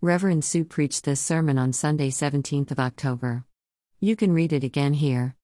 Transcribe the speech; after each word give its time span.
Reverend 0.00 0.44
Sue 0.44 0.64
preached 0.64 1.02
this 1.02 1.20
sermon 1.20 1.58
on 1.58 1.72
Sunday, 1.72 2.08
17th 2.10 2.70
of 2.70 2.78
October. 2.78 3.44
You 3.98 4.14
can 4.14 4.32
read 4.32 4.52
it 4.52 4.62
again 4.62 4.92
here. 4.92 5.34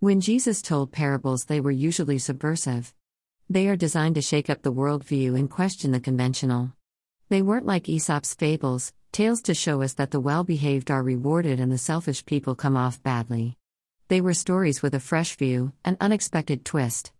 When 0.00 0.20
Jesus 0.20 0.62
told 0.62 0.90
parables, 0.90 1.44
they 1.44 1.60
were 1.60 1.70
usually 1.70 2.18
subversive. 2.18 2.92
They 3.48 3.68
are 3.68 3.76
designed 3.76 4.16
to 4.16 4.20
shake 4.20 4.50
up 4.50 4.62
the 4.62 4.72
worldview 4.72 5.38
and 5.38 5.48
question 5.48 5.92
the 5.92 6.00
conventional. 6.00 6.72
They 7.28 7.40
weren't 7.40 7.66
like 7.66 7.88
Aesop's 7.88 8.34
fables, 8.34 8.92
tales 9.12 9.42
to 9.42 9.54
show 9.54 9.80
us 9.80 9.94
that 9.94 10.10
the 10.10 10.18
well 10.18 10.42
behaved 10.42 10.90
are 10.90 11.04
rewarded 11.04 11.60
and 11.60 11.70
the 11.70 11.78
selfish 11.78 12.26
people 12.26 12.56
come 12.56 12.76
off 12.76 13.00
badly. 13.04 13.58
They 14.08 14.20
were 14.20 14.34
stories 14.34 14.82
with 14.82 14.96
a 14.96 14.98
fresh 14.98 15.36
view, 15.36 15.72
an 15.84 15.96
unexpected 16.00 16.64
twist. 16.64 17.12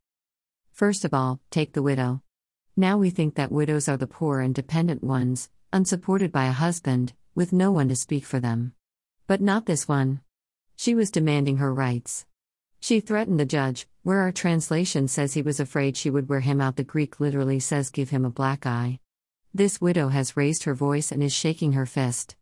First 0.72 1.04
of 1.04 1.14
all, 1.14 1.38
take 1.52 1.72
the 1.72 1.84
widow. 1.84 2.22
Now 2.76 2.98
we 2.98 3.10
think 3.10 3.36
that 3.36 3.52
widows 3.52 3.88
are 3.88 3.96
the 3.96 4.08
poor 4.08 4.40
and 4.40 4.52
dependent 4.52 5.04
ones, 5.04 5.50
unsupported 5.72 6.32
by 6.32 6.46
a 6.46 6.52
husband, 6.52 7.12
with 7.34 7.52
no 7.52 7.70
one 7.70 7.88
to 7.88 7.96
speak 7.96 8.24
for 8.24 8.40
them. 8.40 8.72
But 9.26 9.40
not 9.40 9.66
this 9.66 9.86
one. 9.86 10.20
She 10.76 10.94
was 10.94 11.10
demanding 11.10 11.58
her 11.58 11.72
rights. 11.72 12.26
She 12.80 13.00
threatened 13.00 13.38
the 13.38 13.44
judge, 13.44 13.86
where 14.02 14.20
our 14.20 14.32
translation 14.32 15.06
says 15.08 15.34
he 15.34 15.42
was 15.42 15.60
afraid 15.60 15.96
she 15.96 16.10
would 16.10 16.28
wear 16.28 16.40
him 16.40 16.60
out, 16.60 16.76
the 16.76 16.84
Greek 16.84 17.20
literally 17.20 17.60
says 17.60 17.90
give 17.90 18.10
him 18.10 18.24
a 18.24 18.30
black 18.30 18.66
eye. 18.66 18.98
This 19.52 19.80
widow 19.80 20.08
has 20.08 20.36
raised 20.36 20.64
her 20.64 20.74
voice 20.74 21.12
and 21.12 21.22
is 21.22 21.32
shaking 21.32 21.72
her 21.72 21.86
fist. 21.86 22.36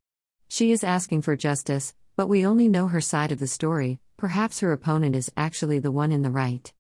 She 0.48 0.70
is 0.70 0.84
asking 0.84 1.22
for 1.22 1.36
justice, 1.36 1.94
but 2.16 2.28
we 2.28 2.46
only 2.46 2.68
know 2.68 2.88
her 2.88 3.00
side 3.00 3.32
of 3.32 3.40
the 3.40 3.46
story, 3.46 3.98
perhaps 4.16 4.60
her 4.60 4.72
opponent 4.72 5.16
is 5.16 5.32
actually 5.36 5.78
the 5.78 5.90
one 5.90 6.12
in 6.12 6.22
the 6.22 6.30
right. 6.30 6.72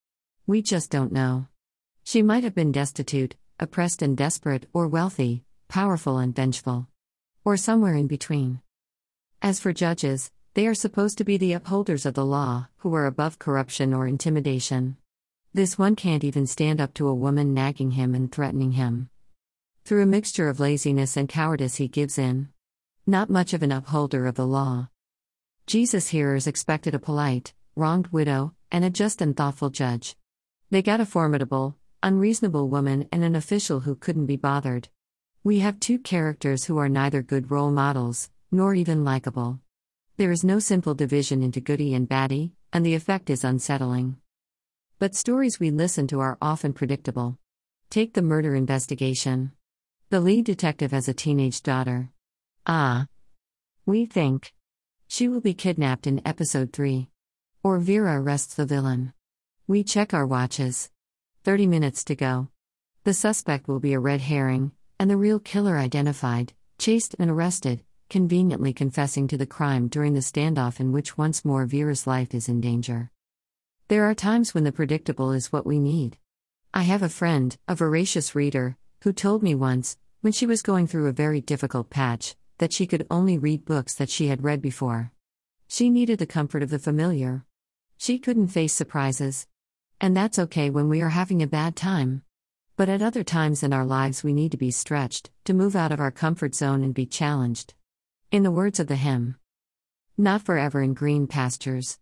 We 0.46 0.62
just 0.62 0.90
don't 0.90 1.12
know. 1.12 1.48
She 2.04 2.22
might 2.22 2.44
have 2.44 2.54
been 2.54 2.72
destitute, 2.72 3.36
oppressed 3.60 4.02
and 4.02 4.16
desperate, 4.16 4.66
or 4.72 4.86
wealthy, 4.88 5.44
powerful 5.68 6.18
and 6.18 6.34
vengeful. 6.34 6.88
Or 7.44 7.56
somewhere 7.56 7.94
in 7.94 8.06
between. 8.06 8.60
As 9.40 9.60
for 9.60 9.72
judges, 9.72 10.30
they 10.54 10.66
are 10.66 10.74
supposed 10.74 11.18
to 11.18 11.24
be 11.24 11.36
the 11.36 11.52
upholders 11.52 12.04
of 12.04 12.14
the 12.14 12.24
law, 12.24 12.68
who 12.78 12.94
are 12.94 13.06
above 13.06 13.38
corruption 13.38 13.94
or 13.94 14.06
intimidation. 14.08 14.96
This 15.54 15.78
one 15.78 15.94
can't 15.94 16.24
even 16.24 16.46
stand 16.46 16.80
up 16.80 16.94
to 16.94 17.06
a 17.06 17.14
woman 17.14 17.54
nagging 17.54 17.92
him 17.92 18.14
and 18.14 18.32
threatening 18.32 18.72
him. 18.72 19.10
Through 19.84 20.02
a 20.02 20.06
mixture 20.06 20.48
of 20.48 20.60
laziness 20.60 21.16
and 21.16 21.28
cowardice, 21.28 21.76
he 21.76 21.88
gives 21.88 22.18
in. 22.18 22.48
Not 23.06 23.30
much 23.30 23.54
of 23.54 23.62
an 23.62 23.72
upholder 23.72 24.26
of 24.26 24.34
the 24.34 24.46
law. 24.46 24.88
Jesus' 25.66 26.08
hearers 26.08 26.46
expected 26.46 26.94
a 26.94 26.98
polite, 26.98 27.54
wronged 27.76 28.08
widow, 28.08 28.54
and 28.70 28.84
a 28.84 28.90
just 28.90 29.22
and 29.22 29.36
thoughtful 29.36 29.70
judge. 29.70 30.16
They 30.70 30.82
got 30.82 31.00
a 31.00 31.06
formidable, 31.06 31.76
unreasonable 32.02 32.68
woman 32.68 33.08
and 33.12 33.24
an 33.24 33.34
official 33.34 33.80
who 33.80 33.94
couldn't 33.94 34.26
be 34.26 34.36
bothered. 34.36 34.88
We 35.44 35.60
have 35.60 35.78
two 35.78 36.00
characters 36.00 36.64
who 36.64 36.78
are 36.78 36.88
neither 36.88 37.22
good 37.22 37.50
role 37.50 37.70
models, 37.70 38.28
nor 38.50 38.74
even 38.74 39.04
likable. 39.04 39.60
There 40.16 40.32
is 40.32 40.42
no 40.42 40.58
simple 40.58 40.94
division 40.94 41.42
into 41.42 41.60
goody 41.60 41.94
and 41.94 42.08
baddie, 42.08 42.50
and 42.72 42.84
the 42.84 42.94
effect 42.94 43.30
is 43.30 43.44
unsettling. 43.44 44.16
But 44.98 45.14
stories 45.14 45.60
we 45.60 45.70
listen 45.70 46.08
to 46.08 46.18
are 46.18 46.38
often 46.42 46.72
predictable. 46.72 47.38
Take 47.88 48.14
the 48.14 48.22
murder 48.22 48.56
investigation. 48.56 49.52
The 50.10 50.20
lead 50.20 50.44
detective 50.44 50.90
has 50.90 51.08
a 51.08 51.14
teenage 51.14 51.62
daughter. 51.62 52.10
Ah. 52.66 53.06
We 53.86 54.06
think. 54.06 54.52
She 55.06 55.28
will 55.28 55.40
be 55.40 55.54
kidnapped 55.54 56.08
in 56.08 56.26
episode 56.26 56.72
3. 56.72 57.08
Or 57.62 57.78
Vera 57.78 58.20
arrests 58.20 58.54
the 58.54 58.66
villain. 58.66 59.12
We 59.68 59.84
check 59.84 60.12
our 60.12 60.26
watches. 60.26 60.90
30 61.44 61.68
minutes 61.68 62.02
to 62.04 62.16
go. 62.16 62.48
The 63.04 63.14
suspect 63.14 63.68
will 63.68 63.80
be 63.80 63.92
a 63.92 64.00
red 64.00 64.20
herring, 64.20 64.72
and 64.98 65.10
the 65.10 65.16
real 65.16 65.38
killer 65.38 65.78
identified, 65.78 66.52
chased, 66.78 67.14
and 67.18 67.30
arrested, 67.30 67.84
conveniently 68.10 68.72
confessing 68.72 69.28
to 69.28 69.36
the 69.36 69.46
crime 69.46 69.88
during 69.88 70.14
the 70.14 70.20
standoff 70.20 70.80
in 70.80 70.92
which 70.92 71.18
once 71.18 71.44
more 71.44 71.66
Vera's 71.66 72.06
life 72.06 72.34
is 72.34 72.48
in 72.48 72.60
danger. 72.60 73.10
There 73.88 74.04
are 74.04 74.14
times 74.14 74.54
when 74.54 74.64
the 74.64 74.72
predictable 74.72 75.32
is 75.32 75.52
what 75.52 75.66
we 75.66 75.78
need. 75.78 76.18
I 76.74 76.82
have 76.82 77.02
a 77.02 77.08
friend, 77.08 77.56
a 77.66 77.74
voracious 77.74 78.34
reader, 78.34 78.76
who 79.02 79.12
told 79.12 79.42
me 79.42 79.54
once, 79.54 79.96
when 80.20 80.32
she 80.32 80.46
was 80.46 80.62
going 80.62 80.86
through 80.86 81.06
a 81.06 81.12
very 81.12 81.40
difficult 81.40 81.90
patch, 81.90 82.36
that 82.58 82.72
she 82.72 82.86
could 82.86 83.06
only 83.10 83.38
read 83.38 83.64
books 83.64 83.94
that 83.94 84.10
she 84.10 84.26
had 84.28 84.42
read 84.42 84.60
before. 84.60 85.12
She 85.68 85.90
needed 85.90 86.18
the 86.18 86.26
comfort 86.26 86.62
of 86.62 86.70
the 86.70 86.78
familiar. 86.78 87.44
She 87.96 88.18
couldn't 88.18 88.48
face 88.48 88.72
surprises. 88.72 89.46
And 90.00 90.16
that's 90.16 90.38
okay 90.38 90.70
when 90.70 90.88
we 90.88 91.00
are 91.02 91.10
having 91.10 91.42
a 91.42 91.46
bad 91.46 91.76
time. 91.76 92.22
But 92.78 92.88
at 92.88 93.02
other 93.02 93.24
times 93.24 93.64
in 93.64 93.72
our 93.72 93.84
lives, 93.84 94.22
we 94.22 94.32
need 94.32 94.52
to 94.52 94.56
be 94.56 94.70
stretched, 94.70 95.32
to 95.46 95.52
move 95.52 95.74
out 95.74 95.90
of 95.90 95.98
our 95.98 96.12
comfort 96.12 96.54
zone 96.54 96.84
and 96.84 96.94
be 96.94 97.06
challenged. 97.06 97.74
In 98.30 98.44
the 98.44 98.52
words 98.52 98.78
of 98.78 98.86
the 98.86 98.94
hymn, 98.94 99.34
Not 100.16 100.42
forever 100.42 100.80
in 100.80 100.94
green 100.94 101.26
pastures 101.26 101.98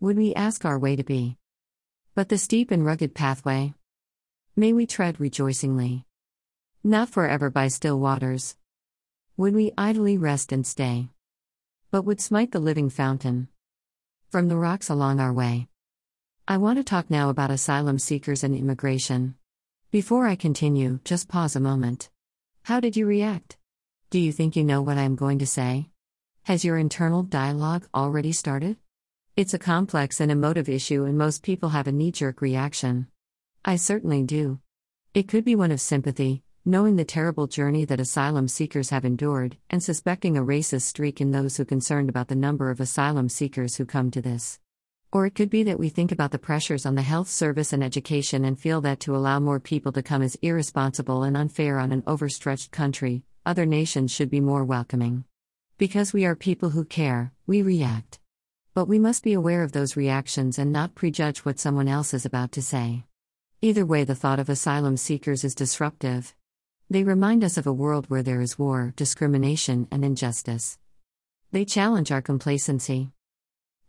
would 0.00 0.16
we 0.16 0.34
ask 0.34 0.64
our 0.64 0.76
way 0.76 0.96
to 0.96 1.04
be, 1.04 1.38
but 2.16 2.30
the 2.30 2.36
steep 2.36 2.72
and 2.72 2.84
rugged 2.84 3.14
pathway 3.14 3.74
may 4.56 4.72
we 4.72 4.86
tread 4.86 5.20
rejoicingly. 5.20 6.04
Not 6.82 7.08
forever 7.08 7.48
by 7.48 7.68
still 7.68 8.00
waters 8.00 8.56
would 9.36 9.54
we 9.54 9.70
idly 9.78 10.18
rest 10.18 10.50
and 10.50 10.66
stay, 10.66 11.10
but 11.92 12.02
would 12.02 12.20
smite 12.20 12.50
the 12.50 12.58
living 12.58 12.90
fountain 12.90 13.46
from 14.30 14.48
the 14.48 14.56
rocks 14.56 14.90
along 14.90 15.20
our 15.20 15.32
way. 15.32 15.68
I 16.48 16.56
want 16.56 16.78
to 16.78 16.84
talk 16.84 17.08
now 17.08 17.30
about 17.30 17.52
asylum 17.52 18.00
seekers 18.00 18.42
and 18.42 18.56
immigration. 18.56 19.36
Before 19.92 20.26
I 20.26 20.36
continue, 20.36 21.00
just 21.04 21.28
pause 21.28 21.54
a 21.54 21.60
moment. 21.60 22.08
How 22.62 22.80
did 22.80 22.96
you 22.96 23.04
react? 23.04 23.58
Do 24.08 24.18
you 24.18 24.32
think 24.32 24.56
you 24.56 24.64
know 24.64 24.80
what 24.80 24.96
I 24.96 25.02
am 25.02 25.16
going 25.16 25.38
to 25.40 25.46
say? 25.46 25.90
Has 26.44 26.64
your 26.64 26.78
internal 26.78 27.22
dialogue 27.22 27.86
already 27.94 28.32
started? 28.32 28.78
It's 29.36 29.52
a 29.52 29.58
complex 29.58 30.18
and 30.18 30.32
emotive 30.32 30.66
issue, 30.66 31.04
and 31.04 31.18
most 31.18 31.42
people 31.42 31.68
have 31.68 31.86
a 31.86 31.92
knee 31.92 32.10
jerk 32.10 32.40
reaction. 32.40 33.08
I 33.66 33.76
certainly 33.76 34.22
do. 34.22 34.60
It 35.12 35.28
could 35.28 35.44
be 35.44 35.56
one 35.56 35.70
of 35.70 35.78
sympathy, 35.78 36.42
knowing 36.64 36.96
the 36.96 37.04
terrible 37.04 37.46
journey 37.46 37.84
that 37.84 38.00
asylum 38.00 38.48
seekers 38.48 38.88
have 38.88 39.04
endured, 39.04 39.58
and 39.68 39.82
suspecting 39.82 40.38
a 40.38 40.42
racist 40.42 40.84
streak 40.84 41.20
in 41.20 41.32
those 41.32 41.58
who 41.58 41.66
concerned 41.66 42.08
about 42.08 42.28
the 42.28 42.34
number 42.34 42.70
of 42.70 42.80
asylum 42.80 43.28
seekers 43.28 43.76
who 43.76 43.84
come 43.84 44.10
to 44.12 44.22
this. 44.22 44.58
Or 45.12 45.26
it 45.26 45.34
could 45.34 45.50
be 45.50 45.62
that 45.64 45.78
we 45.78 45.90
think 45.90 46.10
about 46.10 46.30
the 46.30 46.38
pressures 46.38 46.86
on 46.86 46.94
the 46.94 47.02
health 47.02 47.28
service 47.28 47.74
and 47.74 47.84
education 47.84 48.46
and 48.46 48.58
feel 48.58 48.80
that 48.80 48.98
to 49.00 49.14
allow 49.14 49.38
more 49.40 49.60
people 49.60 49.92
to 49.92 50.02
come 50.02 50.22
is 50.22 50.38
irresponsible 50.40 51.22
and 51.22 51.36
unfair 51.36 51.78
on 51.78 51.92
an 51.92 52.02
overstretched 52.06 52.70
country, 52.70 53.22
other 53.44 53.66
nations 53.66 54.10
should 54.10 54.30
be 54.30 54.40
more 54.40 54.64
welcoming. 54.64 55.24
Because 55.76 56.14
we 56.14 56.24
are 56.24 56.34
people 56.34 56.70
who 56.70 56.86
care, 56.86 57.30
we 57.46 57.60
react. 57.60 58.20
But 58.72 58.88
we 58.88 58.98
must 58.98 59.22
be 59.22 59.34
aware 59.34 59.62
of 59.62 59.72
those 59.72 59.96
reactions 59.96 60.58
and 60.58 60.72
not 60.72 60.94
prejudge 60.94 61.40
what 61.40 61.58
someone 61.58 61.88
else 61.88 62.14
is 62.14 62.24
about 62.24 62.52
to 62.52 62.62
say. 62.62 63.04
Either 63.60 63.84
way, 63.84 64.04
the 64.04 64.14
thought 64.14 64.40
of 64.40 64.48
asylum 64.48 64.96
seekers 64.96 65.44
is 65.44 65.54
disruptive. 65.54 66.34
They 66.88 67.04
remind 67.04 67.44
us 67.44 67.58
of 67.58 67.66
a 67.66 67.72
world 67.72 68.08
where 68.08 68.22
there 68.22 68.40
is 68.40 68.58
war, 68.58 68.94
discrimination, 68.96 69.88
and 69.90 70.06
injustice. 70.06 70.78
They 71.50 71.66
challenge 71.66 72.10
our 72.10 72.22
complacency. 72.22 73.10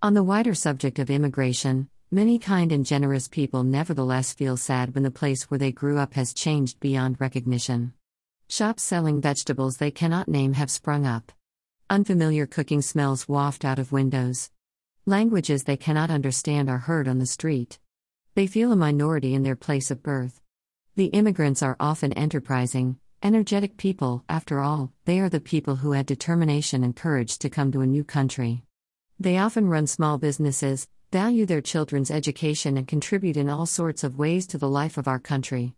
On 0.03 0.13
the 0.13 0.21
wider 0.21 0.53
subject 0.53 0.99
of 0.99 1.09
immigration, 1.09 1.87
many 2.11 2.37
kind 2.37 2.73
and 2.73 2.85
generous 2.85 3.29
people 3.29 3.63
nevertheless 3.63 4.33
feel 4.33 4.57
sad 4.57 4.93
when 4.93 5.03
the 5.03 5.09
place 5.09 5.43
where 5.43 5.57
they 5.57 5.71
grew 5.71 5.97
up 5.97 6.15
has 6.15 6.33
changed 6.33 6.81
beyond 6.81 7.21
recognition. 7.21 7.93
Shops 8.49 8.83
selling 8.83 9.21
vegetables 9.21 9.77
they 9.77 9.91
cannot 9.91 10.27
name 10.27 10.55
have 10.55 10.69
sprung 10.69 11.05
up. 11.05 11.31
Unfamiliar 11.89 12.45
cooking 12.45 12.81
smells 12.81 13.29
waft 13.29 13.63
out 13.63 13.79
of 13.79 13.93
windows. 13.93 14.51
Languages 15.05 15.63
they 15.63 15.77
cannot 15.77 16.11
understand 16.11 16.69
are 16.69 16.79
heard 16.79 17.07
on 17.07 17.19
the 17.19 17.25
street. 17.25 17.79
They 18.35 18.45
feel 18.45 18.73
a 18.73 18.75
minority 18.75 19.33
in 19.33 19.43
their 19.43 19.55
place 19.55 19.89
of 19.89 20.03
birth. 20.03 20.41
The 20.97 21.15
immigrants 21.15 21.63
are 21.63 21.77
often 21.79 22.11
enterprising, 22.11 22.97
energetic 23.21 23.77
people, 23.77 24.25
after 24.27 24.59
all, 24.59 24.91
they 25.05 25.21
are 25.21 25.29
the 25.29 25.39
people 25.39 25.77
who 25.77 25.93
had 25.93 26.05
determination 26.05 26.83
and 26.83 26.93
courage 26.93 27.37
to 27.37 27.49
come 27.49 27.71
to 27.71 27.79
a 27.79 27.87
new 27.87 28.03
country. 28.03 28.65
They 29.19 29.37
often 29.37 29.69
run 29.69 29.87
small 29.87 30.17
businesses, 30.17 30.87
value 31.11 31.45
their 31.45 31.61
children's 31.61 32.09
education, 32.09 32.77
and 32.77 32.87
contribute 32.87 33.37
in 33.37 33.49
all 33.49 33.65
sorts 33.65 34.03
of 34.03 34.17
ways 34.17 34.47
to 34.47 34.57
the 34.57 34.69
life 34.69 34.97
of 34.97 35.07
our 35.07 35.19
country. 35.19 35.75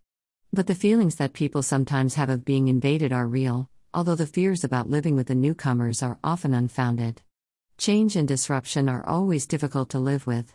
But 0.52 0.66
the 0.66 0.74
feelings 0.74 1.16
that 1.16 1.34
people 1.34 1.62
sometimes 1.62 2.14
have 2.14 2.30
of 2.30 2.44
being 2.44 2.68
invaded 2.68 3.12
are 3.12 3.26
real, 3.26 3.68
although 3.92 4.14
the 4.14 4.26
fears 4.26 4.64
about 4.64 4.88
living 4.88 5.16
with 5.16 5.26
the 5.26 5.34
newcomers 5.34 6.02
are 6.02 6.18
often 6.24 6.54
unfounded. 6.54 7.22
Change 7.76 8.16
and 8.16 8.26
disruption 8.26 8.88
are 8.88 9.06
always 9.06 9.46
difficult 9.46 9.90
to 9.90 9.98
live 9.98 10.26
with. 10.26 10.54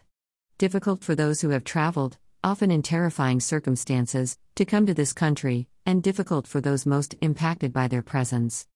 Difficult 0.58 1.04
for 1.04 1.14
those 1.14 1.42
who 1.42 1.50
have 1.50 1.64
traveled, 1.64 2.18
often 2.44 2.72
in 2.72 2.82
terrifying 2.82 3.40
circumstances, 3.40 4.40
to 4.56 4.66
come 4.66 4.88
to 4.88 4.94
this 4.96 5.14
country, 5.14 5.68
and 5.86 6.02
difficult 6.02 6.48
for 6.48 6.60
those 6.60 6.88
most 6.88 7.14
impacted 7.22 7.72
by 7.72 7.88
their 7.88 8.02
presence. 8.02 8.68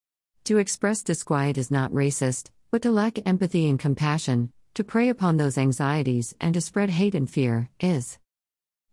To 0.44 0.60
express 0.60 1.02
disquiet 1.02 1.58
is 1.58 1.72
not 1.72 1.92
racist, 1.92 2.52
but 2.76 2.82
to 2.82 2.92
lack 2.92 3.26
empathy 3.26 3.70
and 3.70 3.80
compassion, 3.80 4.52
to 4.74 4.84
prey 4.84 5.08
upon 5.08 5.38
those 5.38 5.58
anxieties, 5.58 6.36
and 6.42 6.54
to 6.54 6.60
spread 6.60 6.90
hate 6.90 7.16
and 7.16 7.30
fear, 7.30 7.70
is. 7.80 8.18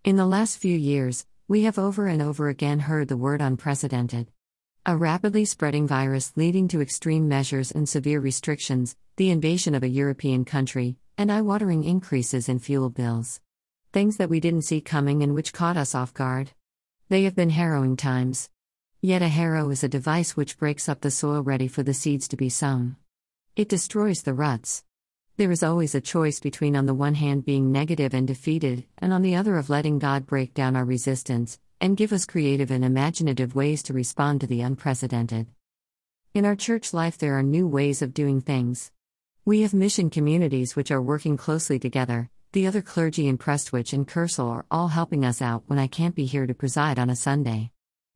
In 0.05 0.14
the 0.14 0.25
last 0.25 0.58
few 0.58 0.79
years, 0.79 1.26
we 1.49 1.64
have 1.64 1.81
over 1.81 2.06
and 2.06 2.23
over 2.23 2.49
again 2.49 2.79
heard 2.79 3.08
the 3.08 3.17
word 3.17 3.43
unprecedented. 3.43 4.31
A 4.87 4.96
rapidly 4.96 5.44
spreading 5.44 5.88
virus 5.88 6.32
leading 6.37 6.69
to 6.69 6.81
extreme 6.81 7.26
measures 7.26 7.73
and 7.73 7.88
severe 7.88 8.20
restrictions, 8.20 8.94
the 9.17 9.31
invasion 9.31 9.75
of 9.75 9.82
a 9.82 9.88
European 9.88 10.44
country, 10.44 10.96
and 11.19 11.32
eye 11.32 11.43
watering 11.43 11.82
increases 11.82 12.49
in 12.49 12.61
fuel 12.61 12.88
bills. 12.88 13.40
Things 13.93 14.17
that 14.19 14.31
we 14.31 14.38
didn't 14.38 14.62
see 14.62 14.81
coming 14.81 15.25
and 15.25 15.34
which 15.34 15.52
caught 15.52 15.76
us 15.76 15.93
off 15.93 16.14
guard. 16.14 16.52
They 17.08 17.25
have 17.25 17.34
been 17.34 17.50
harrowing 17.50 17.96
times. 17.96 18.49
Yet 19.00 19.23
a 19.23 19.29
harrow 19.29 19.70
is 19.70 19.82
a 19.82 19.88
device 19.88 20.37
which 20.37 20.56
breaks 20.56 20.88
up 20.88 21.00
the 21.00 21.11
soil 21.11 21.43
ready 21.43 21.67
for 21.67 21.82
the 21.82 21.93
seeds 21.93 22.29
to 22.29 22.37
be 22.37 22.49
sown. 22.49 22.94
It 23.55 23.69
destroys 23.69 24.23
the 24.23 24.33
ruts. 24.33 24.83
There 25.37 25.51
is 25.51 25.63
always 25.63 25.95
a 25.95 26.01
choice 26.01 26.41
between, 26.41 26.75
on 26.75 26.87
the 26.87 26.95
one 26.95 27.17
hand, 27.17 27.45
being 27.45 27.71
negative 27.71 28.15
and 28.15 28.27
defeated, 28.27 28.87
and 28.97 29.13
on 29.13 29.21
the 29.21 29.37
other, 29.37 29.59
of 29.59 29.69
letting 29.69 29.99
God 29.99 30.25
break 30.25 30.55
down 30.55 30.75
our 30.75 30.87
resistance, 30.87 31.59
and 31.79 31.95
give 31.95 32.15
us 32.15 32.25
creative 32.25 32.71
and 32.71 32.83
imaginative 32.83 33.55
ways 33.55 33.83
to 33.83 33.93
respond 33.93 34.41
to 34.41 34.47
the 34.47 34.63
unprecedented. 34.63 35.49
In 36.33 36.47
our 36.47 36.57
church 36.57 36.95
life, 36.95 37.19
there 37.19 37.39
are 37.39 37.43
new 37.43 37.69
ways 37.69 38.01
of 38.01 38.15
doing 38.15 38.41
things. 38.41 38.91
We 39.45 39.61
have 39.61 39.75
mission 39.75 40.09
communities 40.09 40.75
which 40.75 40.91
are 40.91 41.03
working 41.03 41.37
closely 41.37 41.79
together. 41.79 42.31
The 42.53 42.67
other 42.67 42.81
clergy 42.81 43.29
in 43.29 43.37
Prestwich 43.37 43.93
and 43.93 44.09
Kersal 44.09 44.49
are 44.49 44.65
all 44.71 44.89
helping 44.89 45.27
us 45.27 45.43
out 45.43 45.65
when 45.67 45.79
I 45.79 45.89
can't 45.89 46.15
be 46.15 46.25
here 46.25 46.47
to 46.47 46.55
preside 46.55 46.99
on 46.99 47.11
a 47.11 47.17
Sunday. 47.17 47.71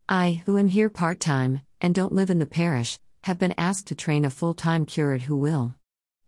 I, 0.09 0.43
who 0.47 0.56
am 0.56 0.69
here 0.69 0.88
part 0.88 1.21
time, 1.21 1.61
and 1.83 1.94
don't 1.94 2.15
live 2.15 2.31
in 2.31 2.38
the 2.38 2.47
parish, 2.47 2.99
have 3.26 3.40
been 3.40 3.55
asked 3.58 3.88
to 3.88 3.94
train 3.96 4.25
a 4.25 4.31
full 4.31 4.55
time 4.55 4.87
curate 4.87 5.23
who 5.23 5.37
will. 5.37 5.75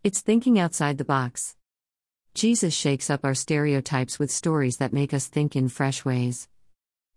It's 0.03 0.21
thinking 0.21 0.59
outside 0.59 0.99
the 0.99 1.05
box. 1.05 1.55
Jesus 2.35 2.75
shakes 2.75 3.09
up 3.09 3.25
our 3.25 3.37
stereotypes 3.37 4.19
with 4.19 4.33
stories 4.33 4.79
that 4.79 4.93
make 4.93 5.15
us 5.15 5.29
think 5.29 5.55
in 5.55 5.69
fresh 5.69 6.05
ways. 6.05 6.49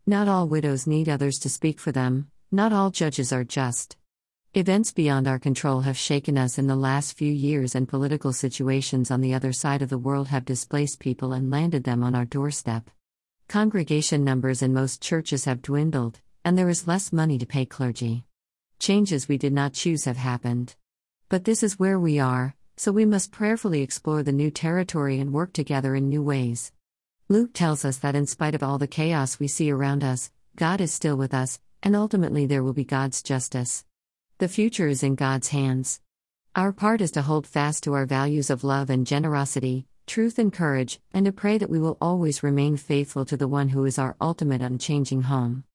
Not 0.05 0.27
all 0.27 0.47
widows 0.47 0.85
need 0.85 1.09
others 1.09 1.39
to 1.39 1.49
speak 1.49 1.79
for 1.79 1.91
them, 1.91 2.29
not 2.51 2.71
all 2.71 2.91
judges 2.91 3.33
are 3.33 3.43
just. 3.43 3.97
Events 4.53 4.91
beyond 4.91 5.27
our 5.27 5.39
control 5.39 5.81
have 5.81 5.97
shaken 5.97 6.37
us 6.37 6.59
in 6.59 6.67
the 6.67 6.75
last 6.75 7.17
few 7.17 7.33
years, 7.33 7.73
and 7.73 7.89
political 7.89 8.33
situations 8.33 9.09
on 9.09 9.21
the 9.21 9.33
other 9.33 9.51
side 9.51 9.81
of 9.81 9.89
the 9.89 9.97
world 9.97 10.27
have 10.27 10.45
displaced 10.45 10.99
people 10.99 11.33
and 11.33 11.49
landed 11.49 11.85
them 11.85 12.03
on 12.03 12.13
our 12.13 12.25
doorstep. 12.25 12.87
Congregation 13.47 14.23
numbers 14.23 14.61
in 14.61 14.75
most 14.75 15.01
churches 15.01 15.45
have 15.45 15.63
dwindled, 15.63 16.19
and 16.45 16.55
there 16.55 16.69
is 16.69 16.87
less 16.87 17.11
money 17.11 17.39
to 17.39 17.47
pay 17.47 17.65
clergy. 17.65 18.25
Changes 18.81 19.27
we 19.27 19.37
did 19.37 19.53
not 19.53 19.73
choose 19.73 20.05
have 20.05 20.17
happened. 20.17 20.73
But 21.29 21.45
this 21.45 21.61
is 21.61 21.77
where 21.77 21.99
we 21.99 22.17
are, 22.17 22.55
so 22.77 22.91
we 22.91 23.05
must 23.05 23.31
prayerfully 23.31 23.83
explore 23.83 24.23
the 24.23 24.31
new 24.31 24.49
territory 24.49 25.19
and 25.19 25.31
work 25.31 25.53
together 25.53 25.93
in 25.93 26.09
new 26.09 26.23
ways. 26.23 26.71
Luke 27.29 27.53
tells 27.53 27.85
us 27.85 27.99
that 27.99 28.15
in 28.15 28.25
spite 28.25 28.55
of 28.55 28.63
all 28.63 28.79
the 28.79 28.87
chaos 28.87 29.39
we 29.39 29.47
see 29.47 29.69
around 29.69 30.03
us, 30.03 30.31
God 30.55 30.81
is 30.81 30.91
still 30.91 31.15
with 31.15 31.31
us, 31.31 31.59
and 31.83 31.95
ultimately 31.95 32.47
there 32.47 32.63
will 32.63 32.73
be 32.73 32.83
God's 32.83 33.21
justice. 33.21 33.85
The 34.39 34.47
future 34.47 34.87
is 34.87 35.03
in 35.03 35.13
God's 35.13 35.49
hands. 35.49 36.01
Our 36.55 36.71
part 36.71 37.01
is 37.01 37.11
to 37.11 37.21
hold 37.21 37.45
fast 37.45 37.83
to 37.83 37.93
our 37.93 38.07
values 38.07 38.49
of 38.49 38.63
love 38.63 38.89
and 38.89 39.05
generosity, 39.05 39.85
truth 40.07 40.39
and 40.39 40.51
courage, 40.51 40.99
and 41.13 41.27
to 41.27 41.31
pray 41.31 41.59
that 41.59 41.69
we 41.69 41.77
will 41.77 41.99
always 42.01 42.41
remain 42.41 42.77
faithful 42.77 43.25
to 43.25 43.37
the 43.37 43.47
one 43.47 43.69
who 43.69 43.85
is 43.85 43.99
our 43.99 44.15
ultimate 44.19 44.63
unchanging 44.63 45.21
home. 45.21 45.65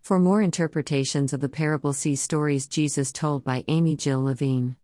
For 0.00 0.18
more 0.18 0.42
interpretations 0.42 1.32
of 1.32 1.40
the 1.40 1.48
parable, 1.48 1.92
see 1.92 2.16
stories 2.16 2.66
Jesus 2.66 3.12
told 3.12 3.44
by 3.44 3.64
Amy 3.68 3.96
Jill 3.96 4.24
Levine. 4.24 4.76